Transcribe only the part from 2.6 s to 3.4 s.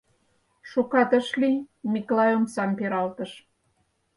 пералтыш.